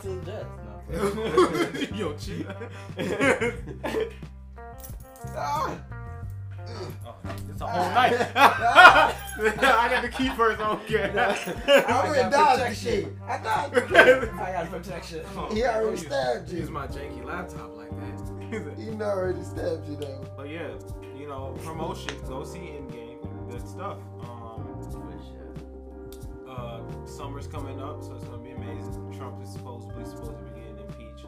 [0.02, 0.48] Kyrie- to the death.
[1.92, 1.98] No.
[1.98, 2.46] Yo, chill.
[5.36, 5.78] Ah!
[7.06, 7.16] Oh,
[7.50, 8.14] it's a whole night.
[8.36, 10.60] I got the key first.
[10.62, 11.12] I don't care.
[11.68, 13.08] I already got dodged the shit.
[13.28, 14.32] I dodged the.
[14.42, 15.26] I got protection.
[15.52, 16.74] He already Use- stabbed Use you.
[16.74, 18.78] my janky laptop like that.
[18.78, 20.24] He already stabbed you though.
[20.38, 20.70] but yeah,
[21.18, 22.14] you know, promotion.
[22.28, 23.18] Go see Endgame.
[23.52, 23.98] Good stuff.
[24.22, 24.66] Um,
[26.48, 29.14] uh, summer's coming up, so it's gonna be amazing.
[29.18, 31.26] Trump is supposedly supposed to be getting impeached.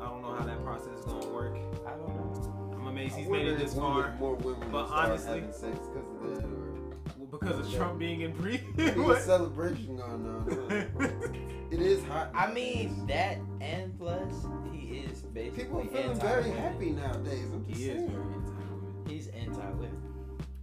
[0.00, 1.56] I don't know how that process is gonna work.
[1.86, 2.72] I don't know.
[2.74, 5.52] I'm amazed he's made it if this women- far More women But start honestly- having
[5.52, 6.72] sex because of that, or
[7.18, 7.78] Well, because of Yeah.
[7.78, 8.58] Trump being in pre.
[8.76, 9.22] There's What?
[9.22, 10.48] celebration going on.
[11.70, 12.30] it is hot.
[12.34, 17.50] I mean that, and plus he is basically people are feeling very happy nowadays.
[17.52, 19.04] I'm just he is very anti-women.
[19.08, 20.02] He's anti-women.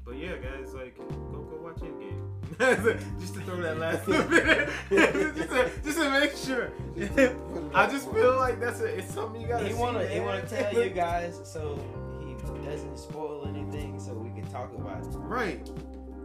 [0.05, 2.12] But yeah, guys, like, go go watch Endgame.
[3.19, 6.71] just to throw that last little bit, just, to, just to make sure.
[6.97, 9.73] Just to put it I just feel like that's a, it's something you gotta He
[9.73, 11.79] wanna he wanna tell you guys so
[12.25, 12.33] he
[12.69, 15.07] doesn't spoil anything, so we can talk about it.
[15.15, 15.69] Right.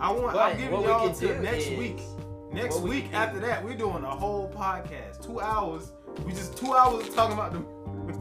[0.00, 0.32] I want.
[0.34, 2.00] But I'm giving y'all can to next is- week.
[2.52, 5.92] Next what we week can do- after that, we're doing a whole podcast, two hours.
[6.24, 7.58] We just two hours talking about the,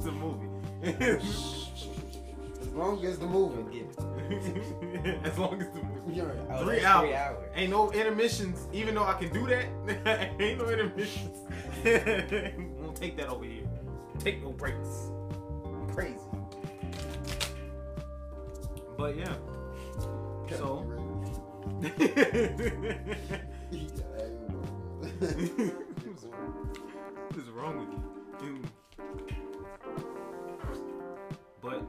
[0.03, 0.47] the movie.
[0.83, 3.85] As long as the movie.
[4.27, 5.19] Forgive me.
[5.23, 6.13] as long as the movie.
[6.15, 6.35] You're.
[6.49, 7.07] Oh, Three hours.
[7.07, 7.49] Three hours.
[7.55, 9.65] Ain't no intermissions, even though I can do that.
[10.39, 11.37] ain't no intermissions.
[12.79, 13.63] Won't take that over here.
[14.19, 15.11] Take no breaks.
[15.93, 16.19] Crazy.
[18.97, 19.35] But yeah.
[20.57, 20.85] So.
[21.81, 21.89] You
[23.89, 25.71] gotta add one.
[27.27, 28.01] what is wrong with you?
[28.39, 28.67] Dude.
[31.61, 31.83] But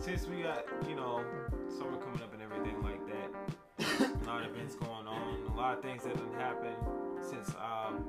[0.00, 1.24] since we got, you know,
[1.68, 5.76] summer coming up and everything like that, a lot of events going on, a lot
[5.76, 6.76] of things that have happened
[7.20, 8.04] since um,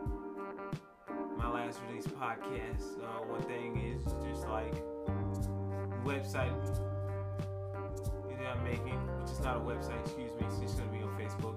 [1.38, 3.02] my last release podcast.
[3.02, 4.74] Uh, one thing is just like
[6.04, 6.54] website
[8.38, 11.18] that I'm making, which is not a website, excuse me, it's just gonna be on
[11.18, 11.56] Facebook.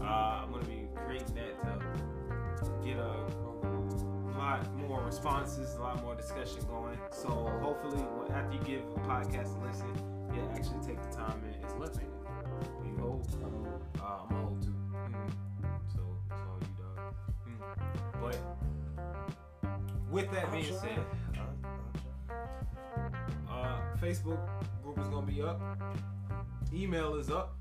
[0.00, 1.62] Uh, I'm gonna be creating that
[2.64, 3.47] to get a
[4.48, 6.98] lot more responses, a lot more discussion going.
[7.10, 7.28] So
[7.62, 9.92] hopefully, after you give a podcast a listen,
[10.34, 11.54] you actually take the time and.
[12.84, 13.28] You hold,
[14.00, 14.74] uh, I'm hold too.
[14.92, 15.30] Mhm.
[15.94, 17.14] So it's all you, dog.
[17.46, 18.20] Mm.
[18.20, 18.38] But
[20.10, 21.04] with that being said,
[23.48, 24.40] uh, Facebook
[24.82, 25.60] group is gonna be up.
[26.72, 27.54] Email is up.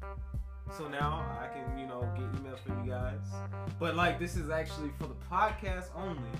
[0.76, 3.22] So now I can, you know, get emails from you guys.
[3.80, 6.32] But like this is actually for the podcast only.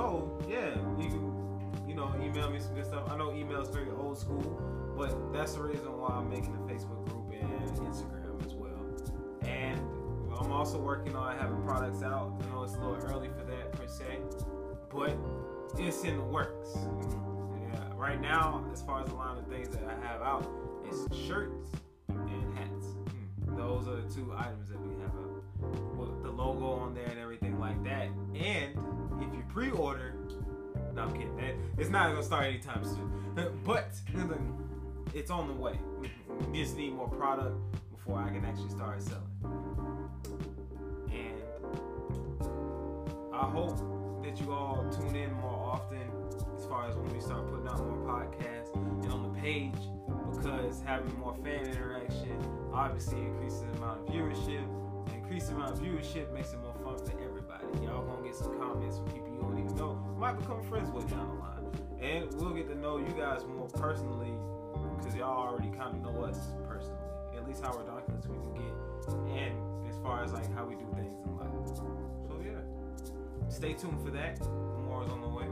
[0.00, 3.10] So yeah, you can, you know, email me some good stuff.
[3.10, 4.58] I know email is very old school,
[4.96, 8.80] but that's the reason why I'm making a Facebook group and Instagram as well.
[9.42, 9.78] And
[10.38, 12.32] I'm also working on having products out.
[12.40, 14.20] I know it's a little early for that per se,
[14.90, 15.14] but
[15.78, 16.70] it's in the works.
[17.60, 20.50] Yeah, right now, as far as the line of things that I have out,
[20.88, 21.72] it's shirts
[22.08, 22.86] and hats.
[23.44, 23.58] Mm.
[23.58, 25.44] Those are the two items that we have out.
[25.94, 28.08] Well, the logo on there and everything like that.
[28.34, 28.79] And
[29.52, 30.14] pre-order,
[30.94, 31.38] no, I'm kidding.
[31.76, 33.10] It's not gonna start anytime soon,
[33.64, 33.94] but
[35.14, 35.78] it's on the way.
[36.52, 37.56] We just need more product
[37.90, 39.22] before I can actually start selling.
[41.10, 41.42] And
[43.32, 45.98] I hope that you all tune in more often
[46.56, 49.74] as far as when we start putting out more podcasts and on the page
[50.36, 52.38] because having more fan interaction
[52.72, 54.64] obviously increases the amount of viewership.
[55.14, 57.64] Increasing the amount of viewership makes it more fun for everybody.
[57.84, 59.29] Y'all gonna get some comments from people
[59.76, 61.50] don't know, might become friends with down the line.
[62.00, 64.32] And we'll get to know you guys more personally
[64.98, 66.96] because y'all already kind of know us personally.
[67.36, 68.74] At least how ridiculous we can get.
[69.38, 71.76] And as far as like how we do things in life.
[71.76, 72.60] So yeah.
[73.48, 74.40] Stay tuned for that.
[74.84, 75.46] More is on the way.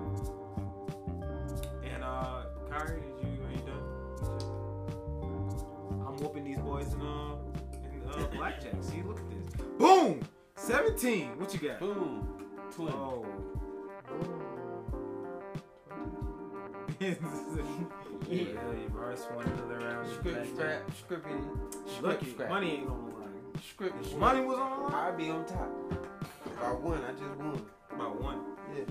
[1.93, 3.83] And uh Kyrie, is you are you done?
[6.07, 7.37] I'm whooping these boys in uh
[7.93, 8.75] in uh blackjack.
[8.81, 9.67] See, look at this.
[9.79, 10.21] Boom!
[10.57, 11.39] 17.
[11.39, 11.81] What you got?
[11.81, 12.29] Boom.
[12.73, 12.93] Twenty.
[12.93, 13.25] Oh.
[17.01, 17.15] Yeah,
[18.29, 20.09] you already won another round.
[20.15, 22.03] Script strap, scripty.
[22.03, 22.49] Look, scrap.
[22.49, 23.35] money ain't on the line.
[23.71, 25.71] Script If money was on the line, I'd be on top.
[26.47, 27.67] If I won, I just won.
[27.93, 28.41] about one.
[28.75, 28.85] Yeah.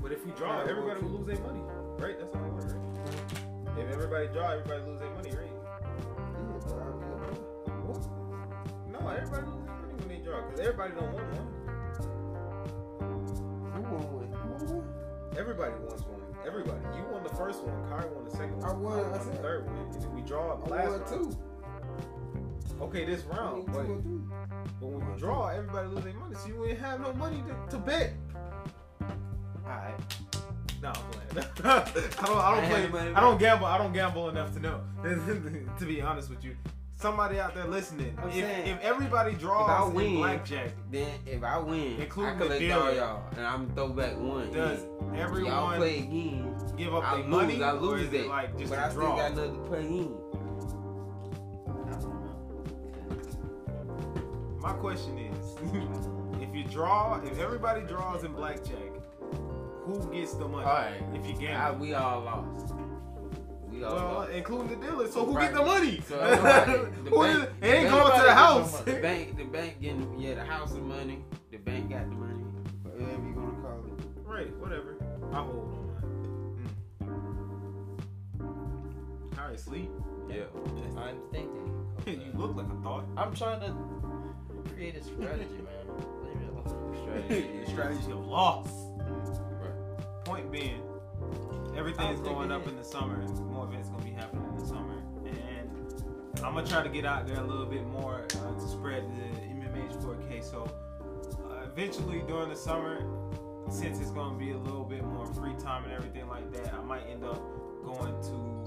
[0.00, 1.60] But if we draw, everybody will lose their money,
[1.98, 2.18] right?
[2.18, 3.78] That's it works, right?
[3.78, 5.50] If everybody draw, everybody lose their money, right?
[5.50, 6.78] Yeah, but be on top.
[8.90, 11.48] No, everybody lose their money when they draw, cause everybody don't want one.
[13.72, 14.21] Who won one?
[15.32, 15.40] Won?
[15.40, 16.20] Everybody wants one.
[16.46, 16.78] Everybody.
[16.96, 17.88] You won the first one.
[17.88, 18.70] Kyrie won the second one.
[18.70, 20.02] I won, I the said- third one.
[20.02, 21.32] And we draw I last won round.
[21.32, 21.38] two.
[22.80, 23.66] Okay, this I round.
[23.66, 24.20] But, two or three.
[24.80, 26.34] but when we draw, everybody lose their money.
[26.36, 28.12] So you ain't have no money to, to bet.
[29.64, 29.94] Alright.
[30.82, 31.46] No, I'm playing.
[31.64, 32.36] I don't.
[32.36, 33.12] I I don't play.
[33.14, 33.66] I don't gamble.
[33.66, 34.80] I don't gamble enough to know.
[35.78, 36.56] to be honest with you,
[37.02, 42.00] somebody out there listening, if, if everybody draws in win, blackjack, Then if I win,
[42.00, 44.50] Including I the collect all y'all, and I'm throw back one.
[44.52, 46.56] does Y'all everyone play again.
[46.76, 47.26] give up I lose.
[47.26, 49.16] money, I or lose is it like just but I still draw?
[49.16, 50.14] got another to play in.
[51.68, 51.80] I.
[54.60, 58.78] My question is, if you draw, if everybody draws in blackjack,
[59.84, 60.64] who gets the money?
[60.64, 61.02] Alright.
[61.14, 61.80] If you I, gamble.
[61.80, 62.74] we all lost.
[63.82, 64.30] We all Well, lost.
[64.30, 65.08] including the dealer.
[65.08, 65.50] So who Right.
[65.52, 66.00] get the money?
[66.08, 66.66] So, right.
[67.04, 68.80] The Who bank- is- it ain't going to the house.
[68.82, 71.24] The bank, the bank getting yeah, the house of money.
[71.50, 72.44] The bank got the money.
[72.84, 73.92] Whatever you gonna call it.
[74.24, 74.96] right, whatever.
[75.32, 75.86] I hold on
[77.00, 77.28] mine.
[78.38, 79.38] Mm.
[79.38, 79.90] All right, sleep.
[80.28, 80.44] Yeah.
[80.96, 81.86] I'm thinking.
[82.06, 83.04] you look like a thought.
[83.16, 83.74] I'm trying to
[84.74, 85.86] create a strategy, man.
[86.24, 86.96] Leave me alone.
[87.02, 87.64] Strategy.
[87.72, 88.68] Strategy of loss.
[89.00, 90.24] Right.
[90.24, 90.80] Point being,
[91.76, 93.26] everything's going up in the summer.
[93.50, 95.70] More events gonna be happening in the summer, and
[96.44, 99.40] I'm gonna try to get out there a little bit more uh, to spread the
[99.40, 100.42] MMH 4K.
[100.42, 100.68] So
[101.50, 103.04] uh, eventually during the summer,
[103.70, 106.82] since it's gonna be a little bit more free time and everything like that, I
[106.82, 107.40] might end up
[107.84, 108.62] going to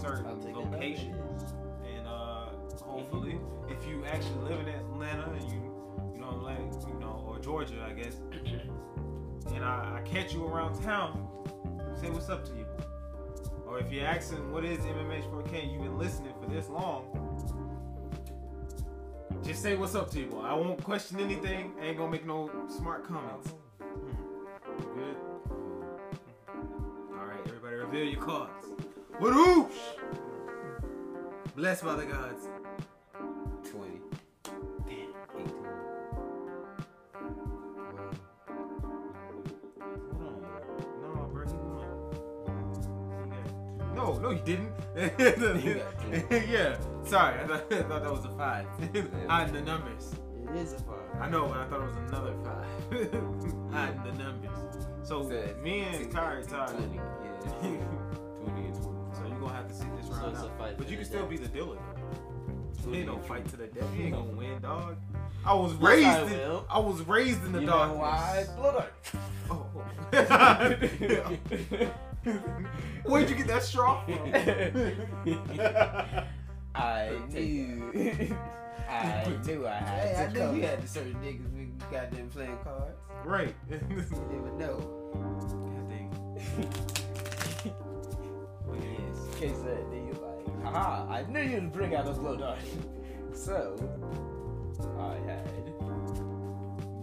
[0.00, 0.56] certain I'll take it.
[0.56, 1.54] locations.
[1.94, 2.46] And uh,
[2.84, 3.38] hopefully,
[3.68, 5.60] if you actually live in Atlanta and you,
[6.14, 8.16] you know, Atlanta, you know, or Georgia, I guess,
[9.54, 11.28] and I, I catch you around town,
[12.00, 12.66] say what's up to you.
[13.66, 17.06] Or if you're asking what is MMH 4K, you've been listening for this long,
[19.42, 20.26] just say what's up to you.
[20.26, 20.40] boy.
[20.40, 21.72] I won't question anything.
[21.80, 23.54] I ain't gonna make no smart comments.
[23.80, 24.82] Hmm.
[24.94, 25.16] Good.
[27.18, 28.66] All right, everybody, reveal your cards.
[29.20, 29.72] Wadoosh!
[31.56, 32.48] Blessed by the gods.
[44.22, 44.72] No, you didn't.
[46.48, 47.40] Yeah, sorry.
[47.40, 48.66] I thought, I thought that was a five.
[49.28, 50.14] Hiding the numbers.
[50.48, 50.98] It is a five.
[51.20, 53.72] I know, but I thought it was another five.
[53.72, 54.86] Hiding the numbers.
[55.02, 55.24] So
[55.62, 56.68] me and Kyrie tied.
[56.68, 56.96] Twenty.
[56.96, 57.40] Yeah.
[57.40, 59.28] so Twenty and twenty.
[59.30, 60.58] you're gonna have to sit this So round a out.
[60.58, 61.30] fight But you can still death.
[61.30, 61.76] be the dealer.
[62.84, 62.92] though.
[62.94, 63.92] Ain't no fight to the death.
[63.94, 64.96] He ain't gonna win, dog.
[65.44, 66.60] I was Yes, raised I in.
[66.70, 67.96] I was raised in the you darkness.
[67.96, 68.44] know why?
[68.56, 68.88] Blood
[69.50, 69.61] Oh.
[73.04, 74.14] Where'd you get that straw from?
[76.74, 77.92] I knew.
[78.88, 80.56] I knew I had Hey, I to knew come.
[80.56, 82.98] you had the certain niggas we got them playing cards.
[83.24, 83.54] right.
[83.70, 83.78] You
[84.30, 84.76] never know.
[85.14, 86.10] God dang.
[88.66, 89.18] But yes.
[89.38, 92.58] case that nigga like, haha, I knew you'd bring out a blow dart.
[93.34, 93.76] So,
[95.00, 95.46] I had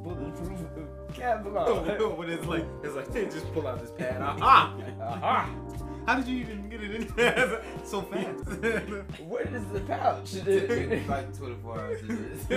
[0.03, 0.61] bulletproof
[1.13, 2.17] Kevlar.
[2.17, 4.21] but it's like it's like hey, just pull out this pad.
[4.21, 4.75] Aha!
[5.01, 5.49] Aha!
[6.05, 8.49] How did you even get it in there so fast?
[9.21, 10.33] Where is the pouch?
[11.07, 11.99] like 24 hours.
[12.01, 12.49] to this.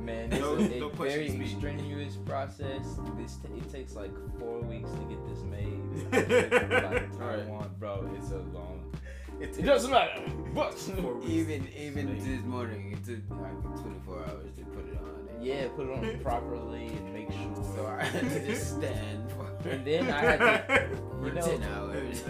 [0.00, 2.98] man, it's Don't- a, a very strenuous process.
[3.16, 6.12] This t- it takes like four weeks to get this made.
[6.12, 8.92] like Taiwan, bro, it's a long.
[9.40, 10.20] It It doesn't matter.
[10.54, 10.76] But
[11.24, 15.09] Even even this morning, it took like 24 hours to put it on.
[15.40, 17.64] Yeah, put it on properly and make sure.
[17.74, 20.88] So I had to just stand for, And then I had to,
[21.22, 22.24] you know, 10 hours.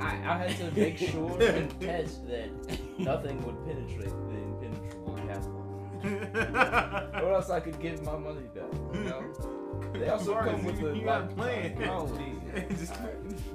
[0.00, 2.50] I, I had to make sure and test that
[2.98, 8.72] nothing would penetrate the impenetrable castle, or else I could give my money back.
[8.94, 9.52] You know.
[9.92, 11.76] They also Marcus, come with you, the you got plan.
[11.76, 12.34] quality.
[12.70, 12.94] just,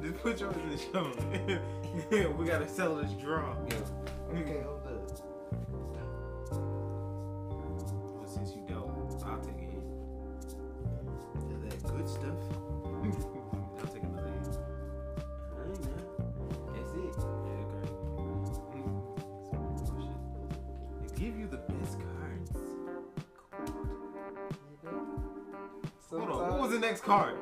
[0.01, 2.31] just put yours in the show.
[2.37, 3.55] we gotta sell this draw.
[4.33, 4.63] Okay,
[11.91, 12.41] good stuff?
[13.79, 14.57] I'll take another hit.
[15.51, 15.99] I know.
[16.73, 17.15] That's it.
[17.45, 17.93] Yeah, great.
[18.17, 18.45] Mm.
[19.85, 20.09] Some.
[21.01, 22.51] They give you the best cards.
[26.09, 27.35] Hold on, what was the next card?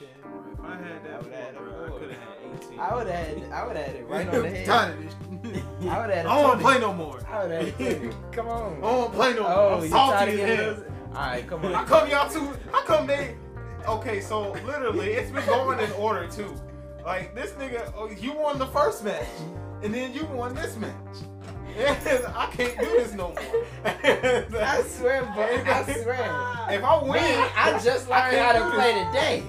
[0.00, 2.80] If I had that I would've had bro, I could have had 18.
[2.80, 4.66] I would have had, I would have had it right on the head.
[4.66, 5.62] tired of this.
[5.88, 6.26] I would have had.
[6.26, 7.20] I don't want to play no more.
[7.28, 8.32] I would have had.
[8.32, 8.76] Come on.
[8.78, 9.50] I don't want to play no more.
[9.50, 10.84] Oh, I'm salty as hell.
[11.08, 11.72] All right, come on.
[11.72, 12.52] How come y'all two?
[12.72, 13.36] How come they?
[13.86, 16.52] Okay, so literally, it's been going in order too.
[17.04, 19.28] Like this nigga, oh, you won the first match,
[19.82, 20.92] and then you won this match.
[21.76, 23.64] I can't do this no more.
[23.84, 25.44] I swear, bro.
[25.44, 26.68] I swear.
[26.70, 29.42] If I win, Me, I just learned can't how to play today.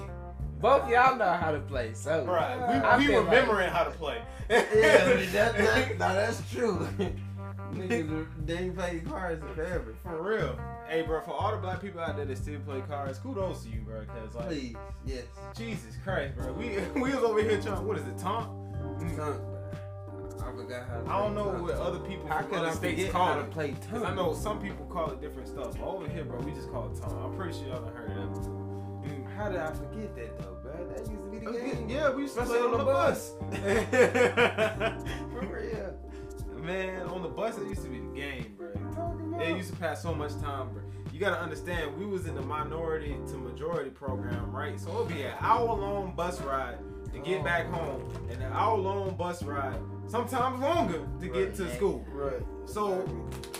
[0.60, 4.22] Both y'all know how to play, so Right, we, we feel remembering how to play.
[4.48, 4.62] Yeah,
[5.32, 6.88] that, that, no, that's true.
[7.72, 9.94] Niggas, they ain't played cards forever.
[10.02, 10.58] For real.
[10.88, 13.68] Hey, bro, for all the black people out there that still play cards, kudos to
[13.68, 14.04] you, bro.
[14.04, 15.24] Cause like, Please, yes.
[15.56, 17.86] Jesus Christ, bro, we we was over here trying.
[17.86, 18.48] What is it, taunt?
[19.16, 19.52] Tongue.
[20.40, 21.62] I forgot how to I don't know tongue.
[21.62, 23.50] what other people How from could other I states call how to it.
[23.50, 25.72] play Cause I know some people call it different stuff.
[25.78, 27.14] But over here, bro, we just call it taunt.
[27.24, 28.50] I'm pretty sure y'all done heard of that.
[28.50, 28.65] Mm.
[29.36, 30.88] How did I forget that though, bro?
[30.88, 31.88] That used to be the oh, Okay, game.
[31.90, 33.32] Yeah, we used to play Especially on the bus.
[35.32, 35.94] For real.
[36.64, 38.72] Man, on the bus it used to be the game, bro.
[38.94, 39.42] Talking about.
[39.42, 40.82] It used to pass so much time, bro.
[41.12, 44.80] You gotta understand, we was in the minority to majority program, right?
[44.80, 46.78] So it'd be an hour long bus ride
[47.12, 47.44] to get oh.
[47.44, 52.04] back home, and an hour long bus ride, sometimes longer, to get to school.
[52.10, 52.42] Right.
[52.64, 53.06] So,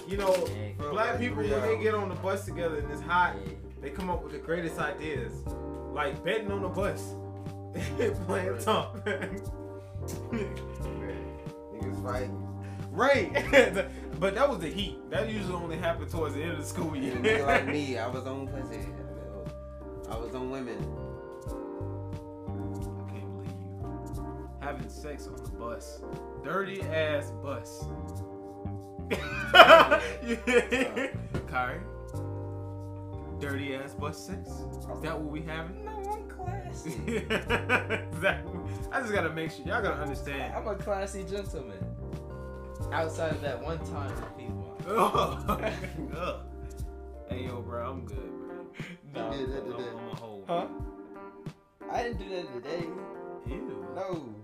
[0.09, 3.37] you know, Felt black people when they get on the bus together and it's hot,
[3.87, 5.33] they come up with the greatest ideas,
[5.93, 7.15] like betting on the bus,
[8.27, 8.97] playing top.
[11.73, 12.49] Niggas fighting.
[12.91, 13.33] right,
[14.19, 14.99] but that was the heat.
[15.09, 17.15] That usually only happened towards the end of the school year.
[17.15, 18.89] And like me, I was on pussy.
[20.11, 20.79] I was on women.
[22.97, 26.03] I can't believe you having sex on the bus,
[26.43, 27.85] dirty ass bus.
[31.49, 31.81] Kari,
[33.41, 34.49] dirty ass bus sex.
[34.49, 35.85] Is that what we having?
[35.85, 37.27] no, I'm classy.
[38.93, 40.55] I just gotta make sure y'all gotta understand.
[40.55, 41.79] I'm a classy gentleman.
[42.93, 44.77] Outside of that one time with people.
[46.17, 46.41] Ugh.
[47.29, 48.65] Hey yo, bro, I'm good, bro.
[49.15, 49.33] No.
[49.33, 49.89] You did that I'm, today.
[49.91, 50.45] I'm a whole.
[50.47, 50.67] Huh?
[51.91, 52.87] I didn't do that today.
[53.49, 53.87] Ew.
[53.95, 54.35] No.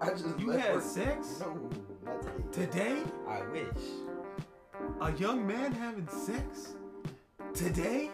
[0.00, 0.82] I just You had work.
[0.82, 1.70] sex No,
[2.04, 2.66] not today.
[2.96, 3.02] today?
[3.28, 3.84] I wish.
[5.00, 6.74] A young man having sex
[7.52, 8.10] today?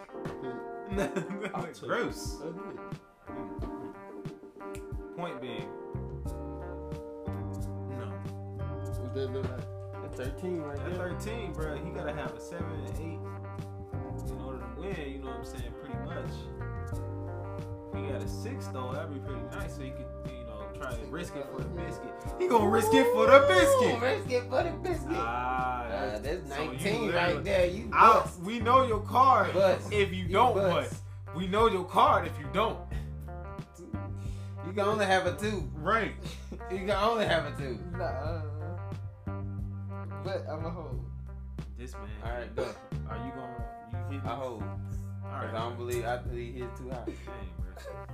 [0.91, 2.37] That's took- gross.
[5.17, 5.69] Point being,
[7.89, 8.05] no.
[8.99, 10.03] What that look like?
[10.03, 11.09] At 13 right At there.
[11.11, 13.01] 13, bro, he gotta have a 7 and 8
[14.31, 15.73] in order to win, you know what I'm saying?
[15.79, 16.33] Pretty much.
[17.93, 20.34] If he got a 6, though, that'd be pretty nice, so he could, you know,
[20.79, 22.11] try to risk it for the biscuit.
[22.39, 24.01] He gonna risk it for the biscuit!
[24.01, 25.11] Risk it for the biscuit.
[25.17, 27.65] Ah, Uh, that's so 19 literally- right there.
[27.67, 29.91] You I, we know your card Bust.
[29.93, 30.89] if you You don't bust.
[30.91, 31.01] bust.
[31.35, 32.79] We know your card if you don't.
[34.65, 35.69] You can only have a two.
[35.75, 36.13] Right.
[36.71, 37.77] You can only have a two.
[37.91, 38.41] Nah.
[40.23, 41.05] But I'm a hold.
[41.77, 42.09] This man.
[42.25, 42.63] Alright, go.
[43.09, 43.65] Are you gonna
[44.11, 44.63] you hit I hold.
[44.63, 45.49] All Cause.
[45.53, 47.03] I don't believe I believe his too high.
[47.05, 47.15] Dang,
[47.59, 48.05] bro.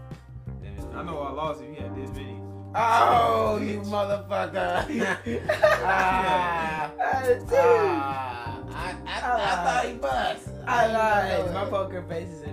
[0.62, 2.40] Then I know I lost if you had this many.
[2.74, 4.86] Oh, you motherfucker!
[5.84, 10.48] ah, ah, I, I, I thought he bust.
[10.66, 11.54] I lied.
[11.54, 12.46] My poker face is.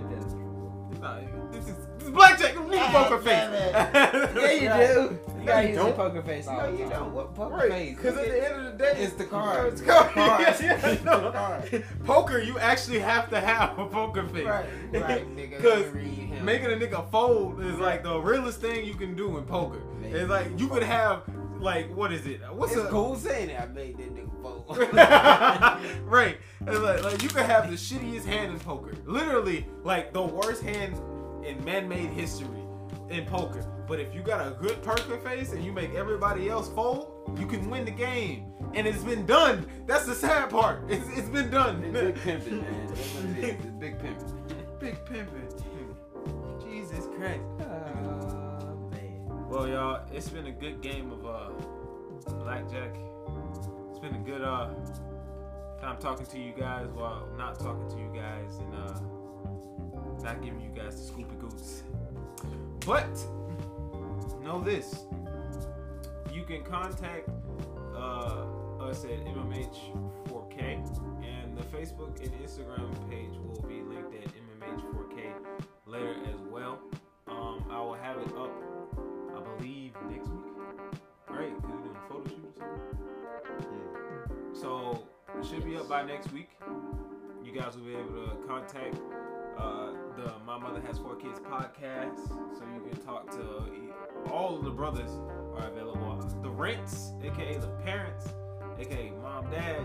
[0.99, 1.19] Nah,
[1.51, 2.55] this is this is blackjack.
[2.67, 3.49] Leave Ah, poker face.
[4.35, 5.19] Yeah, you do.
[5.49, 5.95] Leave gotta you use a don't.
[5.95, 6.89] poker face all No, the you time.
[6.99, 7.13] don't.
[7.13, 7.95] What poker Right, face?
[7.95, 9.73] because at the end of the day, It's the card.
[9.73, 10.11] It's card.
[10.13, 10.61] Cards.
[10.61, 11.21] Yeah, yeah, It's no.
[11.21, 11.85] the card.
[12.05, 14.45] Poker, you actually have to have a poker face.
[14.45, 15.57] Right, right, nigga.
[15.57, 16.45] Because read him.
[16.45, 19.79] Making a nigga fold is like the realest thing you can do in poker.
[20.01, 21.23] Make It's like you could have
[21.59, 22.39] like what is it?
[22.53, 24.77] What's it's a cool saying that I made that nigga fold.
[26.05, 26.37] right.
[26.67, 28.93] It's like, like you could have the shittiest hand in poker.
[29.05, 30.95] Literally, like the worst hand
[31.45, 32.47] in man-made history
[33.09, 33.65] in poker.
[33.87, 37.47] But if you got a good poker face and you make everybody else fold, you
[37.47, 38.53] can win the game.
[38.73, 39.65] And it's been done.
[39.87, 40.83] That's the sad part.
[40.89, 41.83] It's, it's been done.
[41.83, 42.87] It's big pimping, man.
[42.87, 43.65] That's what it is.
[43.65, 44.39] It's big pimping.
[44.79, 45.49] Big pimping.
[46.63, 47.41] Jesus Christ.
[48.91, 49.47] Man.
[49.49, 51.49] Well, y'all, it's been a good game of uh
[52.43, 52.95] blackjack.
[53.89, 54.69] It's been a good uh
[55.81, 58.99] time talking to you guys while not talking to you guys and uh
[60.23, 61.83] not giving you guys the scoopy goots.
[62.85, 63.09] But
[64.43, 65.05] know this.
[66.31, 67.29] You can contact
[67.95, 68.45] uh
[68.79, 70.61] us at MMH4K
[71.23, 75.33] and the Facebook and Instagram page will be linked at MMH4K
[75.85, 76.79] later as well.
[77.27, 78.51] Um, I will have it up
[79.35, 80.53] I believe next week,
[81.29, 81.55] right?
[81.55, 84.53] Because we're doing a photo shoot or something.
[84.53, 85.03] So
[85.37, 86.49] it should be up by next week.
[87.43, 88.95] You guys will be able to contact
[89.57, 94.65] uh, the My Mother Has Four Kids podcast, so you can talk to all of
[94.65, 95.11] the brothers
[95.55, 96.17] are available.
[96.41, 98.27] The rents, aka the parents,
[98.79, 99.81] aka mom, dad,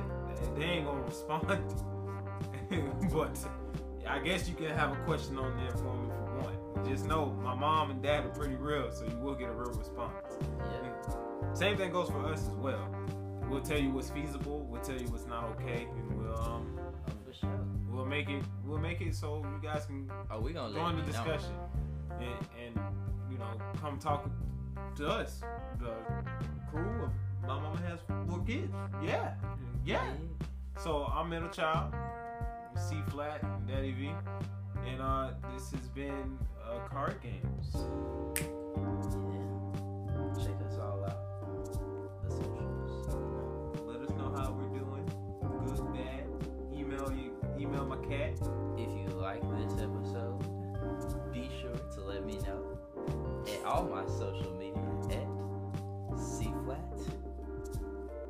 [0.56, 1.46] they ain't gonna respond.
[3.12, 3.38] but
[4.08, 6.88] I guess you can have a question on there for me for one.
[6.88, 9.72] Just know my mom and dad are pretty real, so you will get a real
[9.72, 10.38] response.
[10.58, 11.54] Yeah.
[11.54, 12.88] Same thing goes for us as well.
[13.48, 14.66] We'll tell you what's feasible.
[14.68, 16.83] We'll tell you what's not okay, and we'll um.
[18.04, 21.02] We'll make it we'll make it so you guys can Oh, we gonna join the
[21.02, 21.08] know.
[21.08, 21.54] discussion
[22.20, 22.78] and and
[23.30, 23.46] you know
[23.80, 24.28] come talk
[24.96, 25.40] to us,
[25.80, 25.92] the
[26.70, 27.10] crew of
[27.42, 27.98] my mama has
[28.28, 28.72] four kids.
[29.02, 29.34] Yeah,
[29.84, 30.04] yeah.
[30.78, 31.94] So I'm middle child,
[32.76, 34.10] C flat, and Daddy V,
[34.86, 37.76] and uh this has been uh, card games.
[40.36, 40.63] Yeah.
[47.74, 47.80] You.
[47.80, 48.38] Email my cat.
[48.76, 50.38] If you like this episode,
[51.32, 52.78] be sure to let me know
[53.46, 56.80] at all my social media at C flat,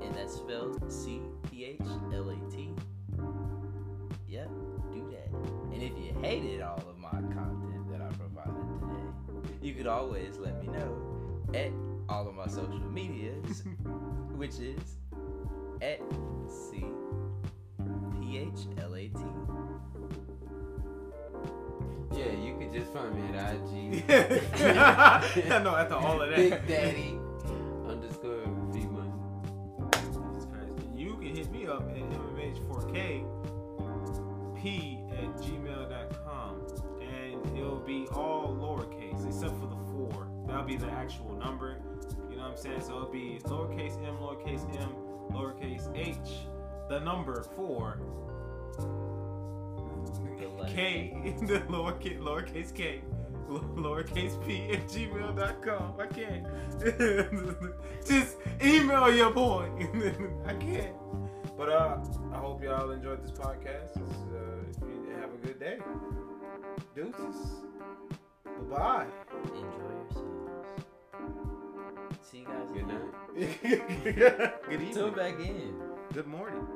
[0.01, 1.21] and that's spelled C
[1.51, 1.81] P H
[2.13, 2.71] L A T.
[4.29, 4.51] Yep,
[4.93, 5.39] do that.
[5.73, 10.39] And if you hated all of my content that I provided today, you could always
[10.39, 10.97] let me know
[11.55, 11.71] at
[12.09, 13.63] all of my social medias,
[14.37, 14.97] which is
[15.83, 16.01] at
[16.49, 16.85] C
[18.35, 19.15] P H L A T.
[22.19, 24.05] Yeah, you could just find me at IG.
[25.53, 26.37] I know after all of that.
[26.37, 27.19] Big Daddy
[27.89, 29.13] underscore V Money.
[29.93, 30.73] Jesus Christ.
[30.97, 33.25] You can hit me up at mmh4k
[34.61, 36.67] p at gmail.com
[37.03, 40.29] and it'll be all lowercase except for the four.
[40.49, 41.77] That'll be the actual number.
[42.31, 42.81] You know what I'm saying?
[42.81, 44.91] So it'll be lowercase m, lowercase m,
[45.31, 46.49] lowercase h,
[46.89, 47.99] the number four,
[50.39, 53.01] The k, the lowercase, lowercase k,
[53.49, 55.95] lowercase p at gmail.com.
[55.99, 56.47] I can't.
[58.07, 59.69] Just email your boy.
[60.47, 60.95] I can't.
[61.57, 61.99] But uh,
[62.33, 63.97] I hope y'all enjoyed this podcast.
[63.97, 65.79] Uh, have a good day.
[66.95, 67.63] Deuces.
[68.71, 70.23] Bye Enjoy yourselves.
[72.35, 72.89] See you guys Good again.
[72.89, 73.63] night.
[73.63, 74.53] bye.
[74.69, 75.81] good Tune back in.
[76.13, 76.67] Good morning.